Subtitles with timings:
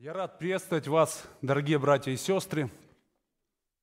[0.00, 2.70] Я рад приветствовать вас, дорогие братья и сестры.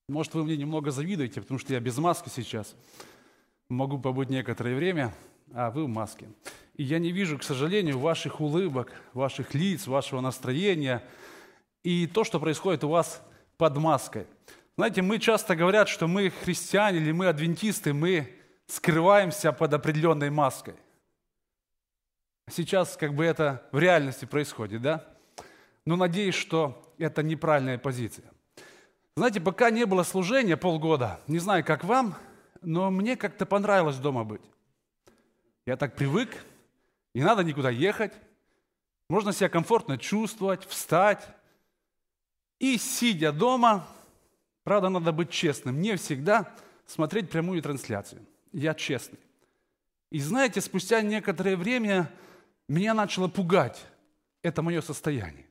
[0.07, 2.73] Может, вы мне немного завидуете, потому что я без маски сейчас.
[3.67, 5.13] Могу побыть некоторое время,
[5.53, 6.29] а вы в маске.
[6.75, 11.03] И я не вижу, к сожалению, ваших улыбок, ваших лиц, вашего настроения
[11.83, 13.21] и то, что происходит у вас
[13.57, 14.25] под маской.
[14.77, 18.33] Знаете, мы часто говорят, что мы христиане или мы адвентисты, мы
[18.67, 20.75] скрываемся под определенной маской.
[22.49, 25.14] Сейчас как бы это в реальности происходит, да?
[25.85, 28.25] Но надеюсь, что это неправильная позиция.
[29.15, 32.15] Знаете, пока не было служения полгода, не знаю, как вам,
[32.61, 34.41] но мне как-то понравилось дома быть.
[35.65, 36.29] Я так привык,
[37.13, 38.13] не надо никуда ехать,
[39.09, 41.27] можно себя комфортно чувствовать, встать.
[42.59, 43.87] И сидя дома,
[44.63, 46.53] правда, надо быть честным, не всегда
[46.85, 48.25] смотреть прямую трансляцию.
[48.51, 49.19] Я честный.
[50.11, 52.11] И знаете, спустя некоторое время
[52.67, 53.85] меня начало пугать
[54.41, 55.44] это мое состояние.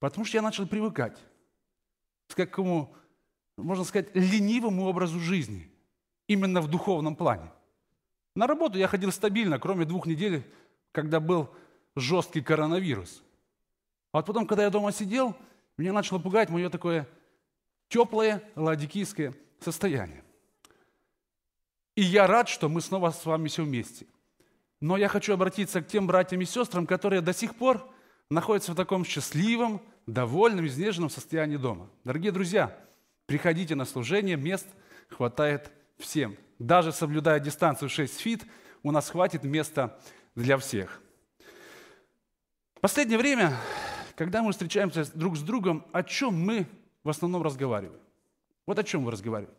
[0.00, 1.16] Потому что я начал привыкать
[2.26, 2.96] к какому,
[3.56, 5.70] можно сказать, ленивому образу жизни.
[6.26, 7.52] Именно в духовном плане.
[8.34, 10.44] На работу я ходил стабильно, кроме двух недель,
[10.92, 11.52] когда был
[11.96, 13.22] жесткий коронавирус.
[14.12, 15.36] А вот потом, когда я дома сидел,
[15.76, 17.08] меня начало пугать мое такое
[17.88, 20.24] теплое ладикийское состояние.
[21.96, 24.06] И я рад, что мы снова с вами все вместе.
[24.80, 27.86] Но я хочу обратиться к тем братьям и сестрам, которые до сих пор
[28.30, 31.90] находятся в таком счастливом, довольном, изнеженном состоянии дома.
[32.04, 32.78] Дорогие друзья,
[33.26, 34.66] приходите на служение, мест
[35.08, 36.36] хватает всем.
[36.58, 38.46] Даже соблюдая дистанцию 6 фит,
[38.82, 40.00] у нас хватит места
[40.34, 41.02] для всех.
[42.76, 43.56] В последнее время,
[44.14, 46.66] когда мы встречаемся друг с другом, о чем мы
[47.02, 48.00] в основном разговариваем?
[48.66, 49.58] Вот о чем вы разговариваете?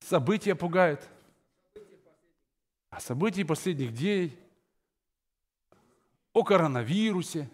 [0.00, 1.08] События пугают.
[2.90, 4.38] О событии последних дней,
[6.36, 7.48] о коронавирусе,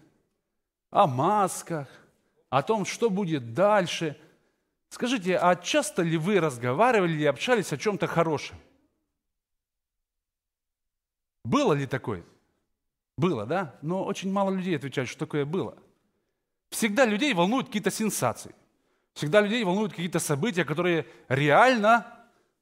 [0.89, 1.87] о масках,
[2.49, 4.19] о том, что будет дальше.
[4.89, 8.57] Скажите, а часто ли вы разговаривали или общались о чем-то хорошем?
[11.45, 12.25] Было ли такое?
[13.17, 13.73] Было, да?
[13.81, 15.77] Но очень мало людей отвечают, что такое было.
[16.69, 18.53] Всегда людей волнуют какие-то сенсации.
[19.13, 22.05] Всегда людей волнуют какие-то события, которые реально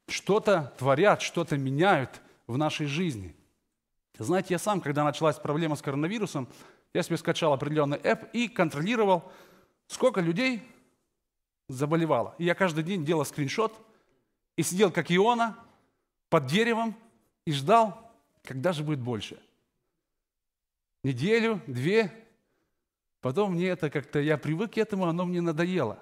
[0.08, 3.36] что-то творят, что-то меняют в нашей жизни–
[4.24, 6.48] знаете, я сам, когда началась проблема с коронавирусом,
[6.94, 9.32] я себе скачал определенный app и контролировал,
[9.88, 10.62] сколько людей
[11.70, 12.36] заболевало.
[12.38, 13.74] И я каждый день делал скриншот
[14.58, 15.58] и сидел, как Иона,
[16.30, 16.96] под деревом
[17.46, 18.12] и ждал,
[18.44, 19.42] когда же будет больше.
[21.04, 22.12] Неделю, две.
[23.22, 25.98] Потом мне это как-то, я привык к этому, оно мне надоело.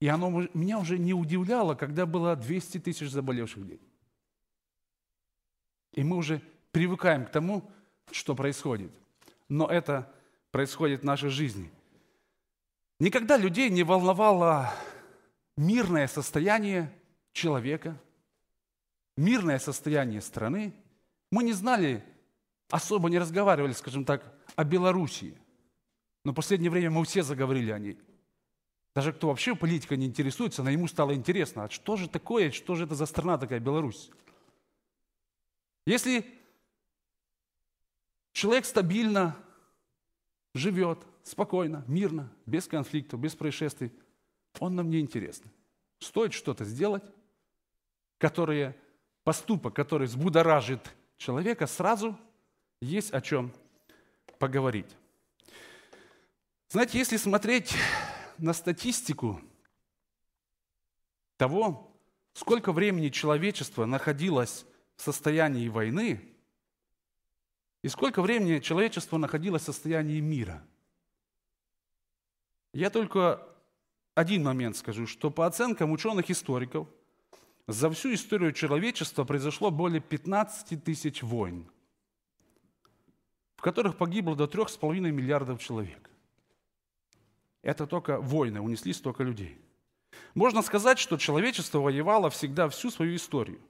[0.00, 3.80] И оно меня уже не удивляло, когда было 200 тысяч заболевших в день.
[5.92, 6.42] И мы уже
[6.74, 7.70] привыкаем к тому,
[8.10, 8.90] что происходит.
[9.48, 10.12] Но это
[10.50, 11.70] происходит в нашей жизни.
[12.98, 14.74] Никогда людей не волновало
[15.56, 16.92] мирное состояние
[17.32, 17.96] человека,
[19.16, 20.74] мирное состояние страны.
[21.30, 22.04] Мы не знали,
[22.70, 25.38] особо не разговаривали, скажем так, о Белоруссии.
[26.24, 27.98] Но в последнее время мы все заговорили о ней.
[28.96, 32.74] Даже кто вообще политикой не интересуется, но ему стало интересно, а что же такое, что
[32.74, 34.10] же это за страна такая Беларусь?
[35.86, 36.24] Если
[38.34, 39.36] Человек стабильно
[40.54, 43.92] живет, спокойно, мирно, без конфликтов, без происшествий.
[44.58, 45.44] Он нам не интересен.
[46.00, 47.04] Стоит что-то сделать,
[48.18, 48.76] которое,
[49.22, 50.80] поступок, который взбудоражит
[51.16, 52.18] человека, сразу
[52.80, 53.52] есть о чем
[54.40, 54.90] поговорить.
[56.68, 57.72] Знаете, если смотреть
[58.38, 59.40] на статистику
[61.36, 61.96] того,
[62.32, 64.66] сколько времени человечество находилось
[64.96, 66.33] в состоянии войны,
[67.84, 70.66] и сколько времени человечество находилось в состоянии мира?
[72.72, 73.46] Я только
[74.14, 76.88] один момент скажу, что по оценкам ученых-историков,
[77.66, 81.70] за всю историю человечества произошло более 15 тысяч войн,
[83.56, 86.08] в которых погибло до 3,5 миллиардов человек.
[87.60, 89.58] Это только войны, унесли столько людей.
[90.34, 93.60] Можно сказать, что человечество воевало всегда всю свою историю.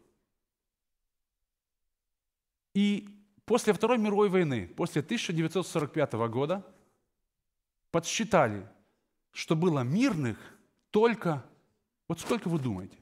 [2.75, 3.09] И
[3.45, 6.67] после Второй мировой войны, после 1945 года,
[7.91, 8.69] подсчитали,
[9.33, 10.39] что было мирных
[10.91, 11.45] только...
[12.07, 12.99] Вот сколько вы думаете?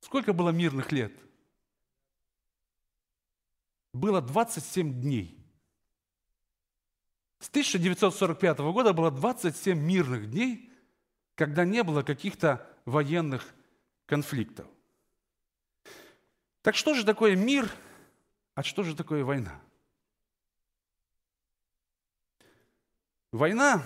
[0.00, 1.12] Сколько было мирных лет?
[3.92, 5.38] Было 27 дней.
[7.38, 10.70] С 1945 года было 27 мирных дней,
[11.34, 13.52] когда не было каких-то военных
[14.06, 14.66] конфликтов.
[16.62, 17.68] Так что же такое мир
[18.54, 19.60] а что же такое война?
[23.30, 23.82] Война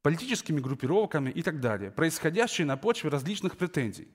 [0.01, 4.07] политическими группировками и так далее, происходящий на почве различных претензий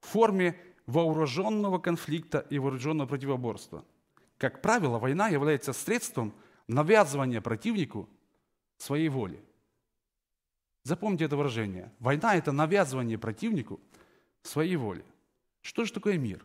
[0.00, 3.84] в форме вооруженного конфликта и вооруженного противоборства.
[4.38, 6.34] Как правило, война является средством
[6.68, 8.08] навязывания противнику
[8.76, 9.42] своей воли.
[10.82, 11.92] Запомните это выражение.
[11.98, 13.80] Война– это навязывание противнику
[14.42, 15.04] своей воли.
[15.62, 16.44] Что же такое мир?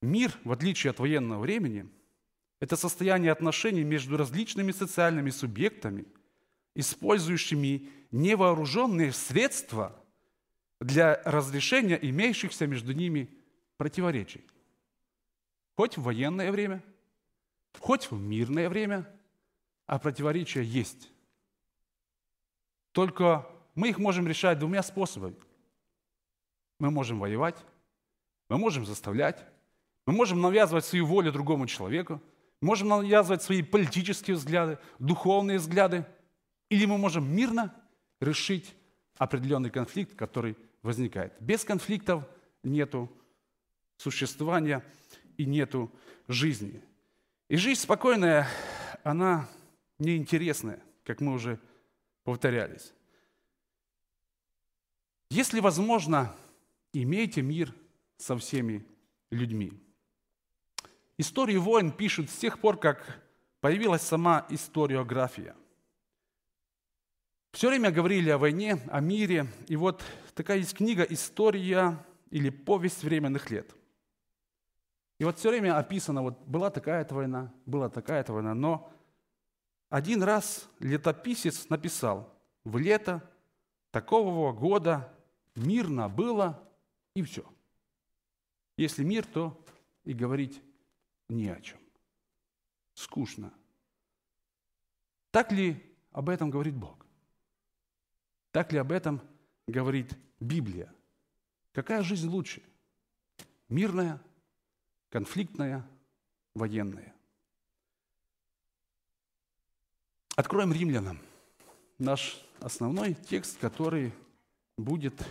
[0.00, 1.88] Мир, в отличие от военного времени,
[2.60, 6.06] это состояние отношений между различными социальными субъектами,
[6.74, 10.00] использующими невооруженные средства
[10.80, 13.28] для разрешения имеющихся между ними
[13.76, 14.44] противоречий.
[15.76, 16.82] Хоть в военное время,
[17.78, 19.06] хоть в мирное время,
[19.86, 21.10] а противоречия есть.
[22.92, 25.36] Только мы их можем решать двумя способами.
[26.78, 27.56] Мы можем воевать,
[28.48, 29.44] мы можем заставлять,
[30.06, 32.20] мы можем навязывать свою волю другому человеку,
[32.60, 36.06] можем навязывать свои политические взгляды, духовные взгляды,
[36.68, 37.74] или мы можем мирно
[38.20, 38.74] решить
[39.18, 41.34] определенный конфликт, который возникает.
[41.40, 42.24] Без конфликтов
[42.62, 43.10] нету
[43.96, 44.84] существования
[45.36, 45.92] и нету
[46.26, 46.82] жизни.
[47.50, 48.46] И жизнь спокойная,
[49.02, 49.48] она
[49.98, 51.58] неинтересная, как мы уже
[52.22, 52.92] повторялись.
[55.30, 56.32] Если возможно,
[56.92, 57.74] имейте мир
[58.18, 58.86] со всеми
[59.32, 59.72] людьми.
[61.18, 63.20] Истории войн пишут с тех пор, как
[63.60, 65.56] появилась сама историография.
[67.50, 70.04] Все время говорили о войне, о мире, и вот
[70.36, 71.98] такая есть книга «История»
[72.30, 73.74] или «Повесть временных лет».
[75.20, 78.90] И вот все время описано, вот была такая-то война, была такая-то война, но
[79.90, 82.34] один раз летописец написал,
[82.64, 83.22] в лето
[83.90, 85.12] такого года
[85.54, 86.66] мирно было,
[87.12, 87.44] и все.
[88.78, 89.62] Если мир, то
[90.04, 90.62] и говорить
[91.28, 91.78] не о чем.
[92.94, 93.52] Скучно.
[95.32, 97.04] Так ли об этом говорит Бог?
[98.52, 99.20] Так ли об этом
[99.66, 100.90] говорит Библия?
[101.72, 102.62] Какая жизнь лучше?
[103.68, 104.18] Мирная,
[105.10, 105.86] конфликтная,
[106.54, 107.14] военная?
[110.36, 111.18] Откроем римлянам
[111.98, 114.12] наш основной текст, который
[114.78, 115.22] будет,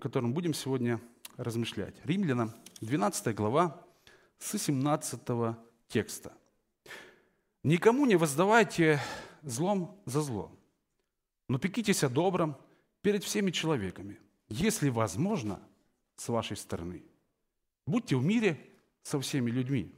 [0.00, 1.00] которым будем сегодня
[1.36, 1.94] размышлять.
[2.04, 3.86] Римлянам, 12 глава,
[4.38, 5.20] с 17
[5.88, 6.32] текста.
[7.62, 9.00] «Никому не воздавайте
[9.42, 10.50] злом за зло,
[11.48, 12.56] но пекитесь о добром
[13.02, 15.60] перед всеми человеками, если возможно,
[16.16, 17.04] с вашей стороны.
[17.86, 18.58] Будьте в мире
[19.02, 19.92] со всеми людьми.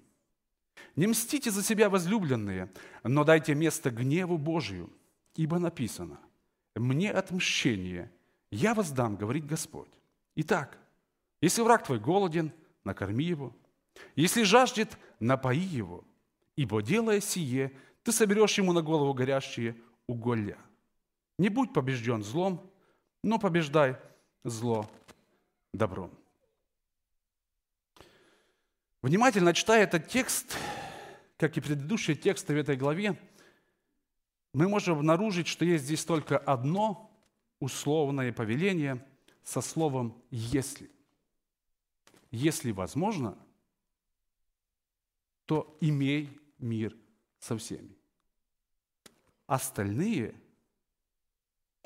[0.96, 2.70] Не мстите за себя, возлюбленные,
[3.02, 4.92] но дайте место гневу Божию,
[5.34, 6.20] ибо написано,
[6.74, 8.10] «Мне отмщение,
[8.50, 9.90] я воздам, говорит Господь».
[10.36, 10.78] Итак,
[11.40, 12.52] если враг твой голоден,
[12.84, 13.54] накорми его–
[14.16, 16.04] если жаждет, напои его,
[16.56, 19.76] ибо, делая сие, ты соберешь ему на голову горящие
[20.06, 20.58] уголья.
[21.38, 22.70] Не будь побежден злом,
[23.22, 23.96] но побеждай
[24.44, 24.90] зло
[25.72, 26.10] добром.
[29.02, 30.56] Внимательно читая этот текст,
[31.36, 33.18] как и предыдущие тексты в этой главе,
[34.52, 37.10] мы можем обнаружить, что есть здесь только одно
[37.58, 39.04] условное повеление
[39.42, 40.88] со словом «если».
[42.30, 43.36] Если возможно–
[45.46, 46.96] то имей мир
[47.38, 47.94] со всеми.
[49.46, 50.34] Остальные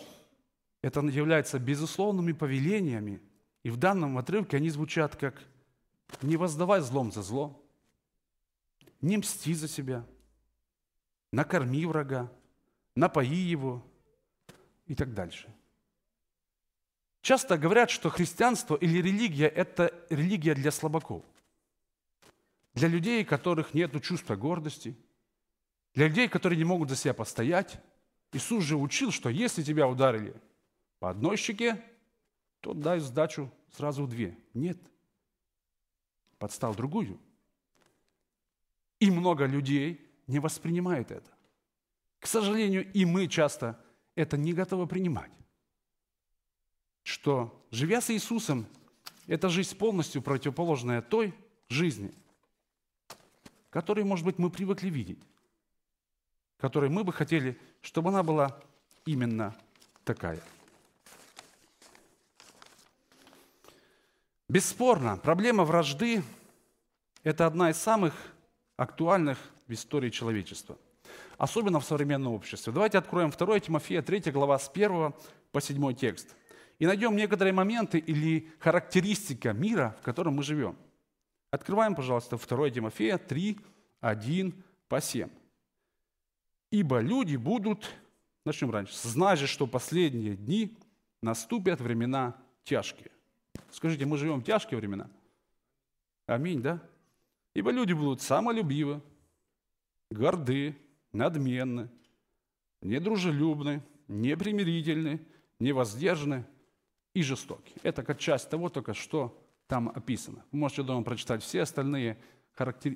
[0.82, 3.20] –это являются безусловными повелениями,
[3.64, 5.42] и в данном отрывке они звучат как
[6.22, 7.62] «не воздавай злом за зло»,
[9.00, 10.06] «не мсти за себя»,
[11.32, 12.32] «накорми врага»,
[12.94, 13.82] «напои его»
[14.86, 15.52] и так дальше.
[17.20, 21.24] Часто говорят, что христианство или религия– это религия для слабаков–
[22.76, 24.94] для людей, у которых нет чувства гордости,
[25.94, 27.80] для людей, которые не могут за себя постоять.
[28.32, 30.36] Иисус же учил, что если тебя ударили
[30.98, 31.82] по одной щеке,
[32.60, 34.38] то дай сдачу сразу две.
[34.52, 34.78] Нет.
[36.46, 37.18] Подстал другую.
[39.00, 41.28] И много людей не воспринимают это.
[42.20, 43.84] К сожалению, и мы часто
[44.14, 45.32] это не готовы принимать.
[47.02, 48.64] Что, живя с Иисусом,
[49.26, 51.34] эта жизнь полностью противоположная той
[51.68, 52.14] жизни–
[53.76, 55.18] которые, может быть, мы привыкли видеть,
[56.56, 58.58] которые мы бы хотели, чтобы она была
[59.04, 59.54] именно
[60.02, 60.40] такая.
[64.48, 66.22] Бесспорно, проблема вражды–
[67.24, 68.14] это одна из самых
[68.76, 70.78] актуальных в истории человечества.
[71.38, 72.72] особенно в современном обществе.
[72.72, 75.12] Давайте откроем 2 Тимофея, 3 глава, с 1
[75.52, 76.34] по 7 текст.
[76.78, 80.76] И найдем некоторые моменты или характеристика мира, в котором мы живем.
[81.50, 83.58] Открываем, пожалуйста, 2 Тимофея 3,
[84.00, 85.28] 1 по 7.
[86.70, 87.90] «Ибо люди будут,
[88.44, 90.76] начнем раньше, знать же, что последние дни
[91.22, 93.10] наступят времена тяжкие».
[93.70, 95.08] Скажите, мы живем в тяжкие времена?
[96.26, 96.82] Аминь, да?
[97.54, 99.00] Ибо люди будут самолюбивы,
[100.10, 100.76] горды,
[101.12, 101.88] надменны,
[102.82, 105.20] недружелюбны, непримирительны,
[105.58, 106.44] невоздержаны
[107.14, 107.74] и жестоки.
[107.82, 110.44] Это как часть того только, что там описано.
[110.52, 112.18] Вы можете дома прочитать все остальные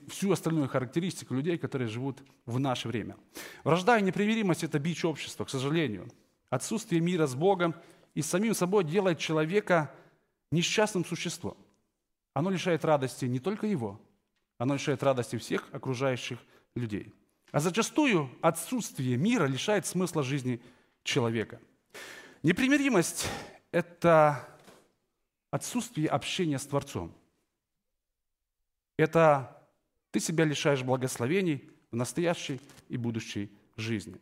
[0.09, 3.17] всю остальную характеристику людей, которые живут в наше время.
[3.63, 6.09] Вражда и непримиримость– это бич общества, к сожалению.
[6.49, 7.75] Отсутствие мира с Богом
[8.15, 9.95] и самим собой делает человека
[10.51, 11.57] несчастным существом.
[12.35, 14.01] Оно лишает радости не только его,
[14.59, 16.39] оно лишает радости всех окружающих
[16.75, 17.13] людей.
[17.51, 20.63] А зачастую отсутствие мира лишает смысла жизни
[21.03, 21.61] человека.
[22.43, 23.27] Непримиримость–
[23.73, 24.47] это
[25.51, 27.13] отсутствие общения с Творцом.
[28.97, 29.67] Это
[30.11, 34.21] ты себя лишаешь благословений в настоящей и будущей жизни.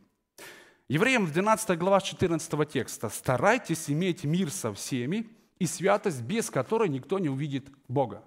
[0.88, 5.28] Евреям 12 глава 14 текста «Старайтесь иметь мир со всеми
[5.58, 8.24] и святость, без которой никто не увидит Бога».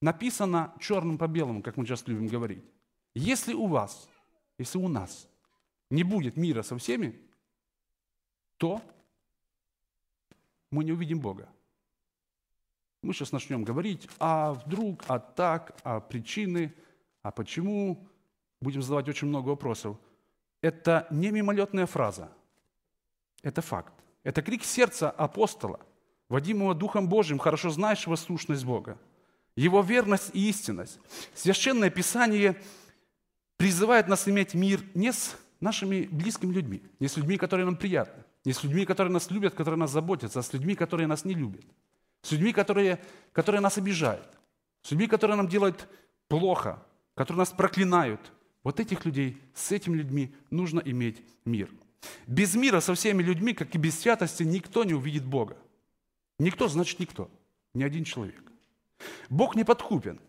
[0.00, 2.62] Написано черным по белому, как мы часто любим говорить.
[3.14, 4.06] Если у вас,
[4.58, 5.26] если у нас
[5.88, 7.18] не будет мира со всеми,
[8.58, 8.82] то
[10.70, 11.48] мы не увидим Бога.
[13.00, 16.74] Мы сейчас начнем говорить, а вдруг, а так, а причины,
[17.22, 18.06] а почему.
[18.60, 19.96] Будем задавать очень много вопросов.
[20.60, 22.30] Это не мимолетная фраза.
[23.42, 23.93] Это факт.
[24.24, 25.78] Это крик сердца апостола,
[26.28, 28.98] водимого Духом Божьим, хорошо знающего сущность Бога.
[29.54, 30.98] Его верность и истинность.
[31.34, 32.60] Священное Писание
[33.56, 38.24] призывает нас иметь мир не с нашими близкими людьми, не с людьми, которые нам приятны,
[38.44, 41.34] не с людьми, которые нас любят, которые нас заботятся, а с людьми, которые нас не
[41.34, 41.64] любят.
[42.22, 43.00] С людьми, которые,
[43.32, 44.26] которые нас обижают.
[44.82, 45.86] С людьми, которые нам делают
[46.28, 46.82] плохо,
[47.14, 48.32] которые нас проклинают.
[48.62, 51.70] Вот этих людей, с этими людьми нужно иметь мир.
[52.26, 55.56] Без мира со всеми людьми, как и без святости, никто не увидит Бога.
[56.38, 57.30] Никто значит никто,
[57.74, 58.42] ни один человек.
[59.28, 60.20] Бог не подкупен.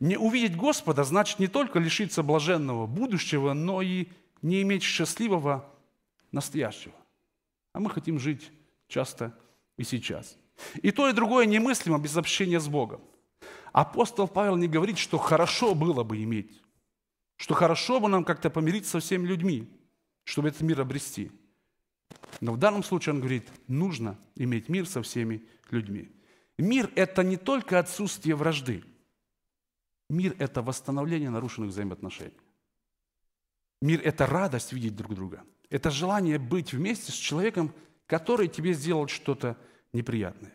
[0.00, 4.08] Не увидеть Господа значит не только лишиться блаженного будущего, но и
[4.42, 5.70] не иметь счастливого
[6.32, 6.94] настоящего.
[7.72, 8.50] А мы хотим жить
[8.88, 9.36] часто
[9.76, 10.36] и сейчас.
[10.82, 13.00] И то, и другое немыслимо без общения с Богом.
[13.72, 16.62] Апостол Павел не говорит, что хорошо было бы иметь,
[17.36, 19.68] что хорошо бы нам как-то помириться со всеми людьми,
[20.24, 21.30] чтобы этот мир обрести.
[22.40, 26.10] Но в данном случае он говорит, нужно иметь мир со всеми людьми.
[26.58, 28.84] Мир– это не только отсутствие вражды.
[30.08, 32.36] Мир– это восстановление нарушенных взаимоотношений.
[33.80, 35.44] Мир– это радость видеть друг друга.
[35.70, 37.74] Это желание быть вместе с человеком,
[38.06, 39.58] который тебе сделал что-то
[39.92, 40.52] неприятное.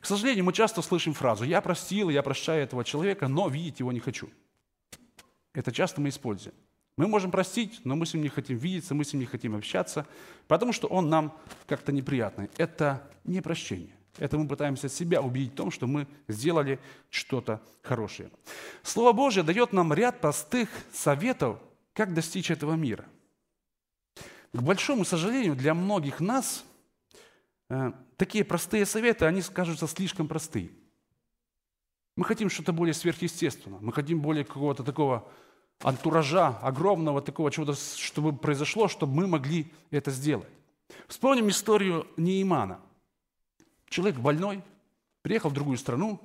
[0.00, 3.92] К сожалению, мы часто слышим фразу «я простил, я прощаю этого человека, но видеть его
[3.92, 4.30] не хочу».
[5.52, 6.54] Это часто мы используем.
[6.96, 9.56] Мы можем простить, но мы с ним не хотим видеться, мы с ним не хотим
[9.56, 10.06] общаться,
[10.46, 12.50] потому что он нам как-то неприятный.
[12.58, 13.96] Это не прощение.
[14.18, 18.30] Это мы пытаемся себя убедить в том, что мы сделали что-то хорошее.
[18.82, 21.58] Слово Божье дает нам ряд простых советов,
[21.94, 23.06] как достичь этого мира.
[24.52, 26.64] К большому сожалению, для многих нас
[27.70, 30.70] э, такие простые советы, они кажутся слишком простые.
[32.16, 35.26] Мы хотим что-то более сверхъестественного, мы хотим более какого-то такого
[35.82, 40.48] антуража, огромного такого чего-то, чтобы произошло, чтобы мы могли это сделать.
[41.08, 42.80] Вспомним историю Неимана–
[43.92, 44.62] Человек больной,
[45.20, 46.18] приехал в другую страну.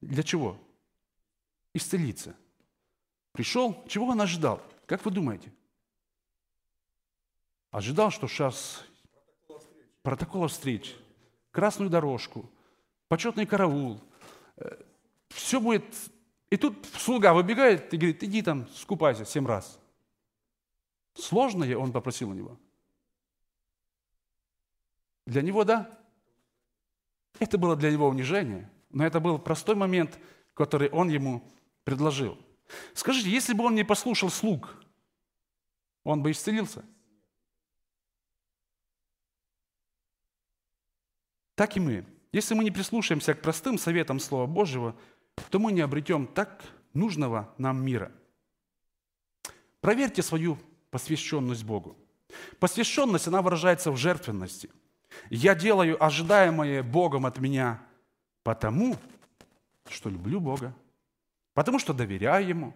[0.00, 0.58] Для чего?
[1.72, 2.34] Исцелиться.
[3.30, 4.60] Пришел, чего он ожидал?
[4.84, 5.52] Как вы думаете?
[7.70, 8.84] Ожидал, что сейчас
[10.02, 10.96] протокола встреч,
[11.52, 12.50] красную дорожку,
[13.06, 14.00] почетный караул,
[14.56, 14.82] э,
[15.28, 15.84] все будет...
[16.50, 19.80] И тут слуга выбегает и говорит, иди там, скупайся семь раз.
[21.14, 22.58] Сложно, он попросил у него.
[25.26, 25.98] Для него да,
[27.38, 30.18] это было для него унижение, но это был простой момент,
[30.54, 31.42] который он ему
[31.84, 32.38] предложил.
[32.94, 34.76] Скажите, если бы он не послушал слуг,
[36.02, 36.84] он бы исцелился?
[41.54, 42.04] Так и мы.
[42.32, 44.96] Если мы не прислушаемся к простым советам Слова Божьего,
[45.50, 46.62] то мы не обретем так
[46.92, 48.12] нужного нам мира.
[49.80, 50.58] Проверьте свою
[50.90, 51.96] посвященность Богу.
[52.58, 54.70] Посвященность, она выражается в жертвенности–
[55.30, 57.82] я делаю ожидаемое Богом от меня
[58.42, 58.96] потому,
[59.88, 60.74] что люблю Бога,
[61.54, 62.74] потому что доверяю Ему,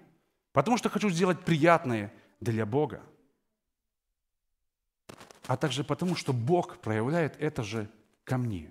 [0.53, 3.03] потому что хочу сделать приятное для Бога,
[5.47, 7.91] а также потому, что Бог проявляет это же
[8.25, 8.71] ко мне.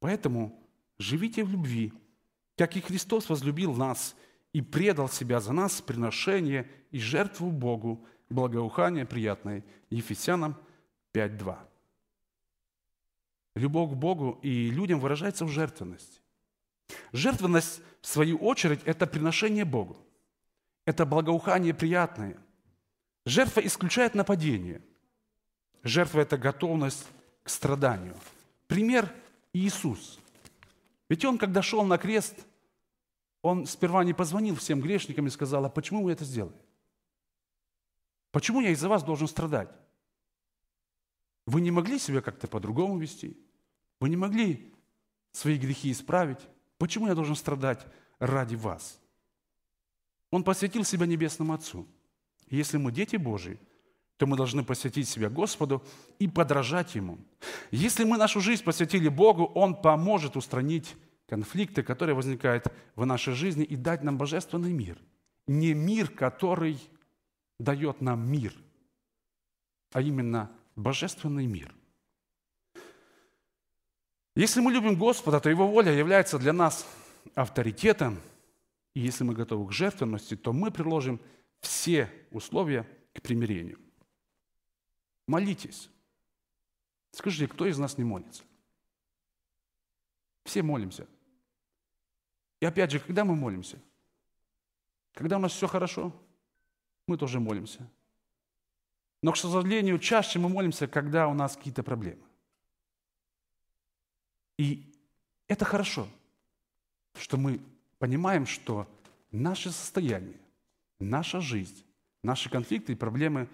[0.00, 0.58] Поэтому
[0.98, 1.92] живите в любви,
[2.58, 4.16] как и Христос возлюбил нас
[4.52, 9.64] и предал себя за нас приношение и жертву Богу, благоухание приятное.
[9.90, 10.56] Ефесянам
[11.14, 11.56] 5.2.
[13.54, 16.20] Любовь к Богу и людям выражается в жертвенности.
[17.12, 19.96] Жертвенность, в свою очередь, это приношение Богу.
[20.84, 22.38] Это благоухание приятное.
[23.24, 24.82] Жертва исключает нападение.
[25.84, 27.06] Жертва– это готовность
[27.44, 28.16] к страданию.
[28.66, 29.12] Пример–
[29.52, 30.18] Иисус.
[31.08, 32.46] Ведь Он, когда шел на крест,
[33.42, 36.56] Он сперва не позвонил всем грешникам и сказал, а почему вы это сделали?
[38.30, 39.70] Почему я из-за вас должен страдать?
[41.46, 43.38] Вы не могли себя как-то по-другому вести?
[44.00, 44.74] Вы не могли
[45.32, 46.40] свои грехи исправить?
[46.76, 47.86] Почему я должен страдать
[48.18, 49.00] ради вас?
[50.30, 51.86] Он посвятил себя Небесному Отцу.
[52.50, 53.58] Если мы дети Божии,
[54.18, 55.82] то мы должны посвятить себя Господу
[56.18, 57.18] и подражать Ему.
[57.70, 60.96] Если мы нашу жизнь посвятили Богу, Он поможет устранить
[61.28, 64.98] конфликты, которые возникают в нашей жизни, и дать нам божественный мир.
[65.46, 66.80] Не мир, который
[67.60, 68.52] дает нам мир,
[69.92, 71.72] а именно божественный мир.
[74.34, 76.86] Если мы любим Господа, то Его воля является для нас
[77.36, 78.20] авторитетом,
[78.94, 81.20] и если мы готовы к жертвенности, то мы приложим
[81.60, 82.84] все условия
[83.14, 83.78] к примирению.
[85.28, 85.90] Молитесь.
[87.12, 88.42] Скажите, кто из нас не молится?
[90.44, 91.06] Все молимся.
[92.60, 93.78] И опять же, когда мы молимся?
[95.12, 96.12] Когда у нас все хорошо,
[97.06, 97.86] мы тоже молимся.
[99.22, 102.22] Но, к сожалению, чаще мы молимся, когда у нас какие-то проблемы.
[104.56, 104.90] И
[105.46, 106.08] это хорошо,
[107.14, 107.60] что мы
[107.98, 108.88] понимаем, что
[109.30, 110.40] наше состояние,
[110.98, 111.84] наша жизнь,
[112.22, 113.48] наши конфликты и проблемы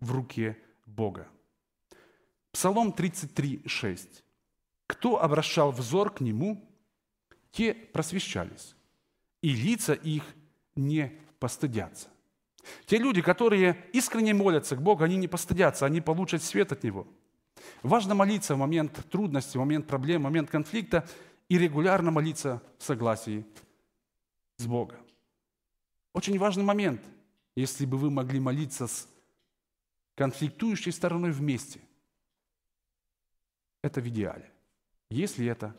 [0.00, 0.56] в руке
[0.90, 1.28] Бога.
[2.52, 4.24] Псалом 33, 6.
[4.86, 6.68] «Кто обращал взор к Нему,
[7.52, 8.74] те просвещались,
[9.42, 10.24] и лица их
[10.74, 12.08] не постыдятся».
[12.86, 17.06] Те люди, которые искренне молятся к Богу, они не постыдятся, они получат свет от Него–
[17.82, 21.06] Важно молиться в момент трудности, в момент проблем, в момент конфликта
[21.48, 23.44] и регулярно молиться в согласии
[24.58, 24.98] с Богом.
[26.12, 27.02] Очень важный момент,
[27.56, 29.08] если бы вы могли молиться с
[30.20, 31.80] конфликтующей стороной вместе.
[33.82, 34.50] Это в идеале,
[35.08, 35.74] если это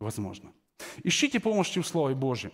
[0.00, 0.54] возможно.
[1.02, 2.52] Ищите помощи в Слове Божьем.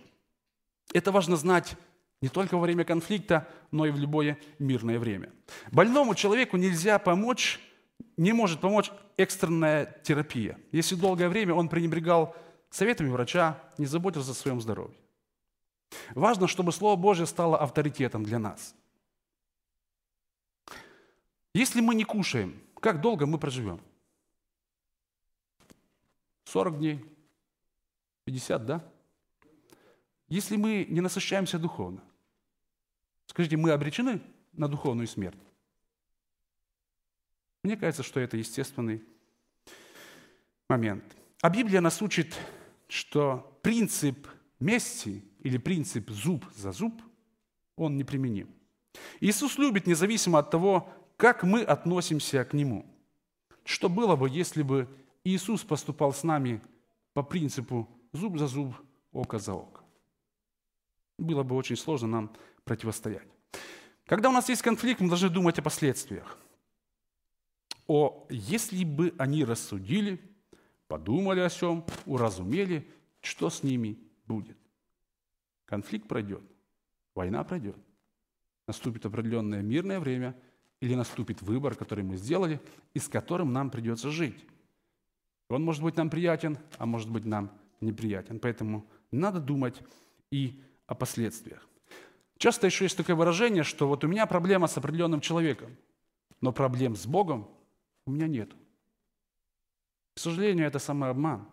[0.93, 1.77] Это важно знать
[2.21, 5.31] не только во время конфликта, но и в любое мирное время.
[5.71, 7.61] Больному человеку нельзя помочь
[8.17, 12.35] не может помочь экстренная терапия, если долгое время он пренебрегал
[12.69, 14.97] советами врача, не заботился о своем здоровье.
[16.13, 18.75] Важно, чтобы Слово Божье стало авторитетом для нас.
[21.53, 23.81] Если мы не кушаем, как долго мы проживем?
[26.45, 27.05] 40 дней?
[28.25, 28.91] 50, да?
[30.27, 32.01] Если мы не насыщаемся духовно,
[33.25, 34.21] скажите, мы обречены
[34.53, 35.37] на духовную смерть?
[37.63, 39.03] Мне кажется, что это естественный
[40.69, 41.03] момент.
[41.41, 42.35] А Библия нас учит,
[42.87, 44.27] что принцип
[44.59, 47.01] мести или принцип зуб за зуб,
[47.75, 48.49] он неприменим.
[49.19, 50.89] Иисус любит независимо от того,
[51.21, 52.83] как мы относимся к Нему.
[53.63, 54.87] Что было бы, если бы
[55.23, 56.59] Иисус поступал с нами
[57.13, 58.73] по принципу зуб за зуб,
[59.11, 59.81] око за око?
[61.19, 62.31] Было бы очень сложно нам
[62.63, 63.27] противостоять.
[64.07, 66.39] Когда у нас есть конфликт, мы должны думать о последствиях–
[67.87, 70.17] о, если бы они рассудили,
[70.87, 72.87] подумали о сем, уразумели,
[73.19, 74.57] что с ними будет.
[75.65, 76.41] Конфликт пройдет,
[77.15, 77.75] война пройдет.
[78.65, 80.35] Наступит определенное мирное время
[80.81, 82.59] или наступит выбор, который мы сделали
[82.93, 84.45] и с которым нам придется жить.
[85.49, 88.39] Он может быть нам приятен, а может быть нам неприятен.
[88.39, 89.81] Поэтому надо думать
[90.31, 91.67] и о последствиях.
[92.37, 95.77] Часто еще есть такое выражение, что вот у меня проблема с определенным человеком,
[96.41, 97.47] но проблем с Богом
[98.07, 98.51] у меня нет.
[100.15, 101.47] К сожалению, это самообман.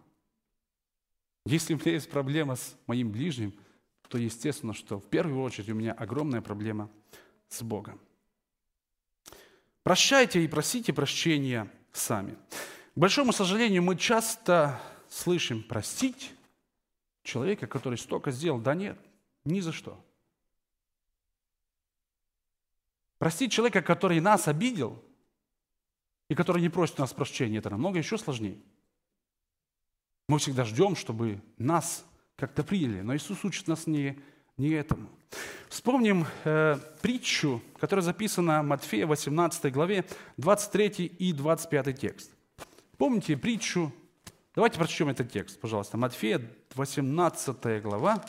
[1.45, 3.53] Если у меня есть проблема с моим ближним,
[4.09, 6.91] то естественно, что в первую очередь у меня огромная проблема
[7.49, 8.01] с Богом.
[9.89, 12.35] Прощайте и просите прощения сами.
[12.95, 16.35] К большому сожалению, мы часто слышим простить
[17.23, 18.61] человека, который столько сделал.
[18.61, 18.99] Да нет,
[19.47, 19.99] ни за что.
[23.17, 25.03] Простить человека, который нас обидел,
[26.29, 28.61] и который не просит у нас прощения, это намного еще сложнее.
[30.29, 32.05] Мы всегда ждем, чтобы нас
[32.37, 33.01] как-то приняли.
[33.01, 34.21] Но Иисус учит нас не
[34.59, 35.09] не этому.
[35.69, 40.05] Вспомним э, притчу, которая записана в Матфея 18 главе,
[40.37, 42.31] 23 и 25 текст.
[42.97, 43.93] Помните притчу?
[44.55, 45.97] Давайте прочтем этот текст, пожалуйста.
[45.97, 46.43] Матфея
[46.75, 48.25] 18 глава,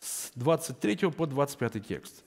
[0.00, 2.24] с 23 по 25 текст.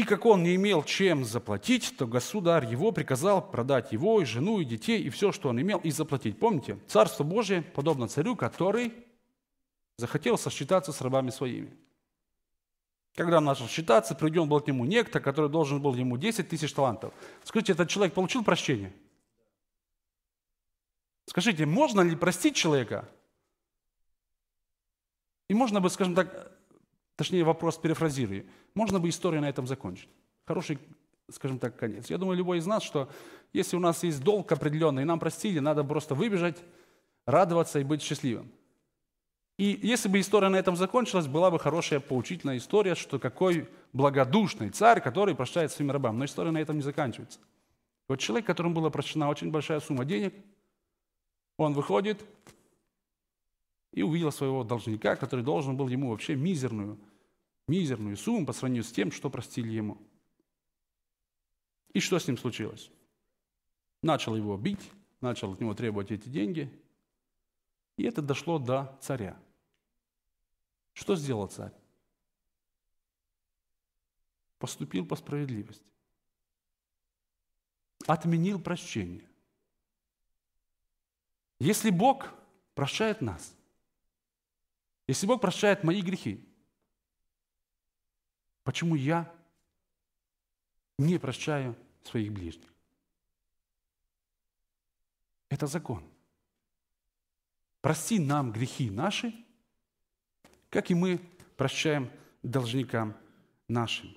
[0.00, 4.58] И как он не имел чем заплатить, то государь его приказал продать его, и жену,
[4.58, 6.38] и детей, и все, что он имел, и заплатить.
[6.38, 8.94] Помните, Царство Божие подобно царю, который
[9.98, 11.76] захотел сосчитаться с рабами своими.
[13.14, 16.72] Когда он начал считаться, приведен был к нему некто, который должен был ему 10 тысяч
[16.72, 17.12] талантов.
[17.44, 18.94] Скажите, этот человек получил прощение?
[21.26, 23.06] Скажите, можно ли простить человека?
[25.48, 26.58] И можно бы, скажем так,
[27.20, 28.46] Точнее, вопрос перефразирую.
[28.72, 30.08] Можно бы историю на этом закончить.
[30.46, 30.78] Хороший,
[31.30, 32.08] скажем так, конец.
[32.08, 33.10] Я думаю, любой из нас, что
[33.52, 36.56] если у нас есть долг определенный, и нам простили, надо просто выбежать,
[37.26, 38.50] радоваться и быть счастливым.
[39.58, 44.70] И если бы история на этом закончилась, была бы хорошая поучительная история, что какой благодушный
[44.70, 46.18] царь, который прощает своим рабам.
[46.18, 47.38] Но история на этом не заканчивается.
[48.08, 50.32] Вот человек, которому была прощена очень большая сумма денег,
[51.58, 52.24] он выходит
[53.92, 56.98] и увидел своего должника, который должен был ему вообще мизерную
[57.70, 59.98] мизерную сумму по сравнению с тем, что простили ему.
[61.92, 62.90] И что с ним случилось?
[64.02, 66.70] Начал его бить, начал от него требовать эти деньги,
[67.96, 69.40] и это дошло до царя.
[70.92, 71.72] Что сделал царь?
[74.58, 75.84] Поступил по справедливости.
[78.06, 79.28] Отменил прощение.
[81.58, 82.32] Если Бог
[82.74, 83.54] прощает нас,
[85.06, 86.49] если Бог прощает мои грехи,
[88.70, 89.28] Почему я
[90.96, 92.72] не прощаю своих ближних?
[95.48, 96.04] Это закон.
[97.80, 99.34] Прости нам грехи наши,
[100.68, 101.18] как и мы
[101.56, 102.12] прощаем
[102.44, 103.16] должникам
[103.66, 104.16] нашим.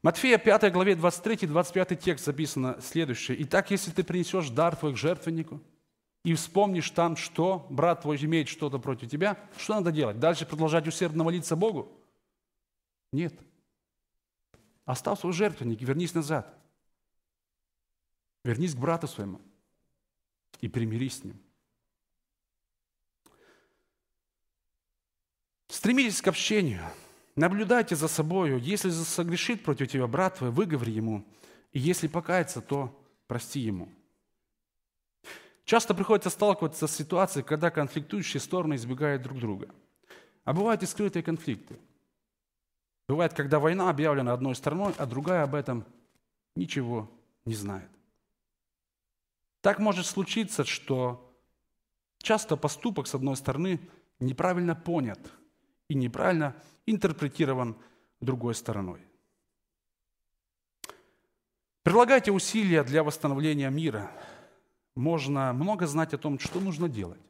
[0.00, 3.42] Матфея 5 главе 23-25 текст записано следующее.
[3.42, 5.60] «Итак, если ты принесешь дар твой к жертвеннику,
[6.24, 10.18] и вспомнишь там, что брат твой имеет что-то против тебя, что надо делать?
[10.18, 11.92] Дальше продолжать усердно молиться Богу?
[13.12, 13.34] Нет.
[14.90, 16.52] Оставь свой жертвенник и вернись назад.
[18.42, 19.40] Вернись к брату своему
[20.60, 21.40] и примирись с ним.
[25.68, 26.82] Стремитесь к общению.
[27.36, 28.58] Наблюдайте за собою.
[28.58, 31.24] Если согрешит против тебя брат твой, выговори ему.
[31.70, 32.92] И если покается, то
[33.28, 33.88] прости ему.
[35.64, 39.72] Часто приходится сталкиваться с ситуацией, когда конфликтующие стороны избегают друг друга.
[40.42, 41.78] А бывают и скрытые конфликты–
[43.10, 45.84] Бывает, когда война объявлена одной стороной, а другая об этом
[46.54, 47.10] ничего
[47.44, 47.90] не знает.
[49.62, 51.36] Так может случиться, что
[52.18, 53.80] часто поступок, с одной стороны,
[54.20, 55.18] неправильно понят
[55.88, 56.54] и неправильно
[56.86, 57.76] интерпретирован
[58.20, 59.00] другой стороной.
[61.82, 64.08] Прилагайте усилия для восстановления мира.
[64.94, 67.20] Можно много знать о том, что нужно делать.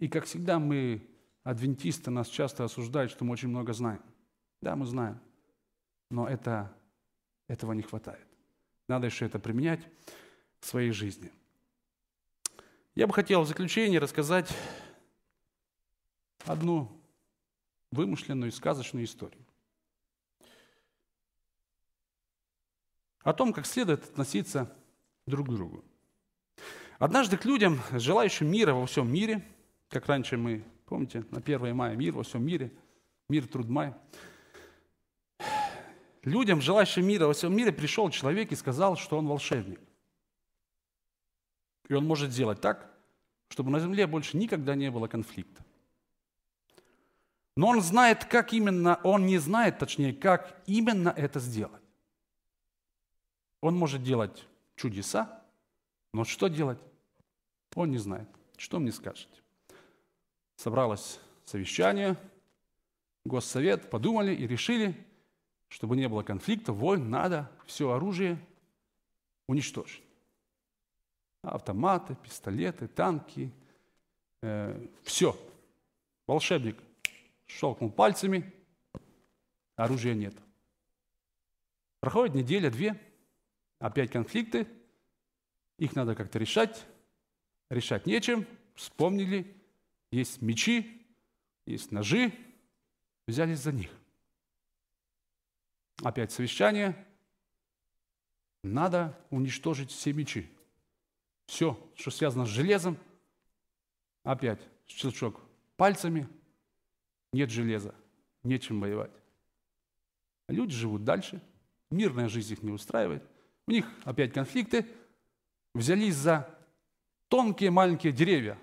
[0.00, 1.08] И, как всегда, мы,
[1.44, 4.02] адвентисты, нас часто осуждают, что мы очень много знаем.
[4.60, 5.18] Да, мы знаем,
[6.10, 6.74] но это,
[7.48, 8.26] этого не хватает.
[8.88, 9.80] Надо еще это применять
[10.60, 11.32] в своей жизни.
[12.94, 14.54] Я бы хотел в заключение рассказать
[16.44, 16.90] одну
[17.90, 19.44] вымышленную сказочную историю.
[23.22, 24.74] О том, как следует относиться
[25.26, 25.84] друг к другу.
[26.98, 29.42] Однажды к людям, желающим мира во всем мире,
[29.88, 32.72] как раньше мы, помните, на 1 мая мир во всем мире,
[33.28, 33.94] мир, труд, май,
[36.22, 39.80] людям, желающим мира во всем мире, пришел человек и сказал, что он волшебник.
[41.88, 42.90] И он может сделать так,
[43.48, 45.64] чтобы на земле больше никогда не было конфликта.
[47.56, 51.82] Но он знает, как именно, он не знает, точнее, как именно это сделать.
[53.60, 55.42] Он может делать чудеса,
[56.12, 56.78] но что делать,
[57.74, 58.28] он не знает.
[58.56, 59.34] Что мне скажете?
[60.56, 62.16] Собралось совещание,
[63.24, 64.94] госсовет, подумали и решили,
[65.70, 68.38] чтобы не было конфликта, войн, надо все оружие
[69.46, 70.02] уничтожить.
[71.42, 73.50] Автоматы, пистолеты, танки,
[74.42, 75.38] э, все.
[76.26, 76.76] Волшебник
[77.46, 78.52] щелкнул пальцами,
[79.76, 80.34] оружия нет.
[82.00, 83.00] Проходит неделя, две,
[83.78, 84.66] опять конфликты,
[85.78, 86.84] их надо как-то решать,
[87.70, 89.56] решать нечем, вспомнили,
[90.10, 91.06] есть мечи,
[91.64, 92.32] есть ножи,
[93.26, 93.99] взялись за них.
[96.02, 96.96] Опять совещание.
[98.62, 100.50] Надо уничтожить все мечи.
[101.46, 102.96] Все, что связано с железом,
[104.22, 105.40] опять щелчок
[105.76, 106.28] пальцами,
[107.32, 107.94] нет железа,
[108.44, 109.10] нечем воевать.
[110.48, 111.42] Люди живут дальше,
[111.90, 113.24] мирная жизнь их не устраивает.
[113.66, 114.86] У них опять конфликты,
[115.74, 116.48] взялись за
[117.28, 118.58] тонкие маленькие деревья,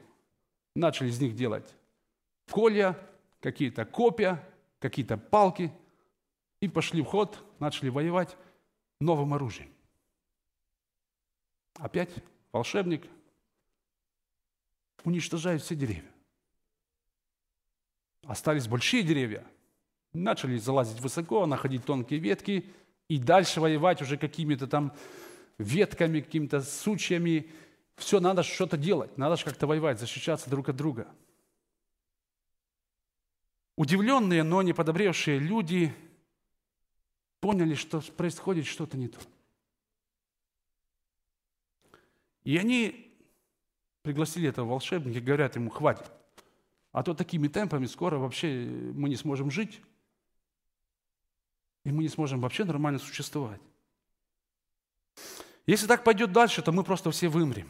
[0.75, 1.75] начали из них делать
[2.49, 2.97] колья,
[3.41, 4.47] какие-то копья,
[4.79, 5.71] какие-то палки,
[6.61, 8.37] и пошли в ход, начали воевать
[8.99, 9.71] новым оружием.
[11.75, 12.09] Опять
[12.51, 13.07] волшебник
[15.03, 16.11] уничтожает все деревья.
[18.25, 19.45] Остались большие деревья.
[20.13, 22.65] Начали залазить высоко, находить тонкие ветки
[23.07, 24.93] и дальше воевать уже какими-то там
[25.57, 27.51] ветками, какими-то сучьями.
[27.95, 31.07] Все, надо что-то делать, надо же как-то воевать, защищаться друг от друга.
[33.75, 35.93] Удивленные, но не подобревшие люди
[37.39, 39.19] поняли, что происходит что-то не то.
[42.43, 43.13] И они
[44.03, 46.09] пригласили этого волшебника говорят ему, хватит.
[46.93, 49.81] А то такими темпами скоро вообще мы не сможем жить,
[51.83, 53.59] и мы не сможем вообще нормально существовать.
[55.65, 57.69] Если так пойдет дальше, то мы просто все вымрем.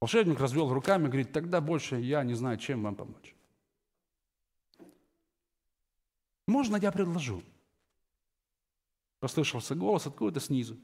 [0.00, 3.35] Волшебник развел руками говорит, тогда больше я не знаю, чем вам помочь.
[6.46, 7.42] Можно я предложу?
[9.20, 10.78] Послышался голос откуда-то снизу.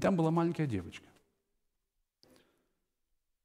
[0.00, 1.06] Там была маленькая девочка.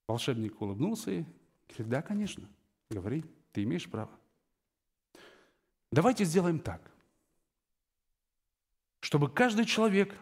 [0.08, 1.26] Волшебник улыбнулся и
[1.68, 2.50] говорит, да, конечно,
[2.90, 4.10] говори, ты имеешь право.
[5.92, 6.92] Давайте сделаем так,
[9.02, 10.16] чтобы каждый человек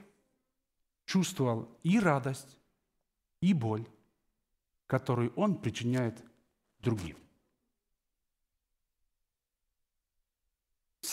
[1.05, 2.57] чувствовал и радость,
[3.41, 3.87] и боль,
[4.87, 6.21] которую он причиняет
[6.79, 7.17] другим.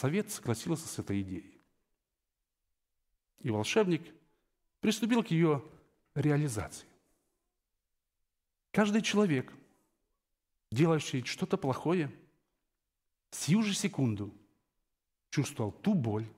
[0.05, 1.59] Совет согласился с этой идеей.
[3.39, 4.03] И волшебник
[4.81, 5.65] приступил к ее
[6.15, 6.87] реализации.
[8.71, 9.51] Каждый человек,
[10.71, 12.15] делающий что-то плохое,
[13.31, 14.31] сию же секунду
[15.31, 16.29] чувствовал ту боль,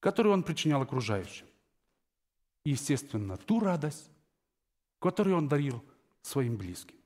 [0.00, 1.46] которую он причинял окружающим.
[2.64, 4.10] И, естественно, ту радость,
[4.98, 5.84] которую он дарил
[6.20, 6.96] своим близким.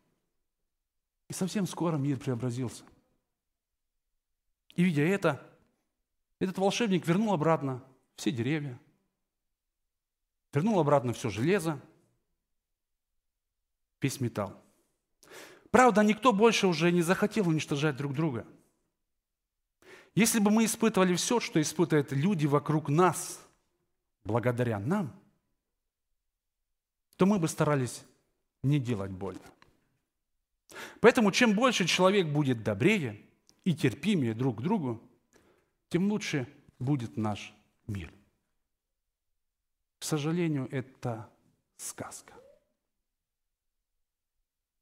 [1.28, 2.82] И совсем скоро мир преобразился.
[4.74, 5.46] И видя это,
[6.40, 7.84] этот волшебник вернул обратно
[8.16, 8.78] все деревья,
[10.52, 11.80] вернул обратно все железо,
[14.00, 14.60] весь металл.
[15.70, 18.46] Правда, никто больше уже не захотел уничтожать друг друга.
[20.14, 23.46] Если бы мы испытывали все, что испытывают люди вокруг нас,
[24.24, 25.14] благодаря нам,
[27.16, 28.02] то мы бы старались
[28.62, 29.44] не делать больно.
[31.00, 33.20] Поэтому чем больше человек будет добрее
[33.64, 35.00] и терпимее друг к другу,
[35.90, 36.48] тем лучше
[36.78, 37.54] будет наш
[37.86, 38.12] мир.
[39.98, 41.28] К сожалению, это
[41.76, 42.32] сказка.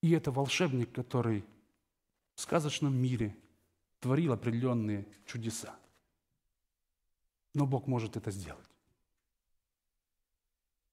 [0.01, 1.45] И это волшебник, который
[2.35, 3.37] в сказочном мире
[3.99, 5.77] творил определенные чудеса.
[7.55, 8.69] Но Бог может это сделать.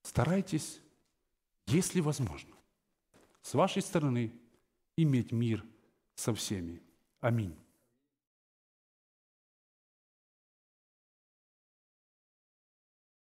[0.01, 0.81] Старайтесь,
[1.67, 2.55] если возможно,
[3.41, 4.33] с вашей стороны
[4.97, 5.63] иметь мир
[6.15, 6.81] со всеми.
[7.19, 7.55] Аминь.